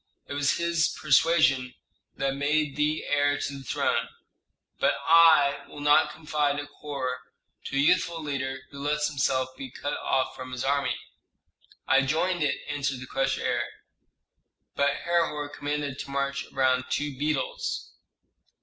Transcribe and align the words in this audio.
It 0.25 0.33
was 0.33 0.57
his 0.57 0.97
persuasion 0.99 1.75
that 2.15 2.33
made 2.33 2.75
thee 2.75 3.05
heir 3.07 3.37
to 3.37 3.57
the 3.59 3.63
throne. 3.63 4.09
But 4.79 4.95
I 5.07 5.63
will 5.67 5.79
not 5.79 6.11
confide 6.11 6.59
a 6.59 6.65
corps 6.65 7.19
to 7.65 7.75
a 7.75 7.79
youthful 7.79 8.19
leader 8.23 8.61
who 8.71 8.79
lets 8.79 9.07
himself 9.07 9.49
be 9.55 9.69
cut 9.69 9.95
off 9.99 10.35
from 10.35 10.53
his 10.53 10.63
army." 10.63 10.97
"I 11.87 12.01
joined 12.01 12.41
it," 12.41 12.61
answered 12.67 12.99
the 12.99 13.05
crushed 13.05 13.37
heir; 13.37 13.61
"but 14.75 14.89
Herhor 15.05 15.49
commanded 15.49 15.99
to 15.99 16.09
march 16.09 16.47
around 16.51 16.85
two 16.89 17.15
beetles." 17.15 17.91